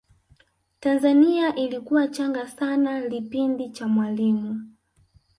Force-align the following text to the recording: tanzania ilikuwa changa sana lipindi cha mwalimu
tanzania 0.79 1.55
ilikuwa 1.55 2.07
changa 2.07 2.47
sana 2.47 2.99
lipindi 3.07 3.69
cha 3.69 3.87
mwalimu 3.87 4.61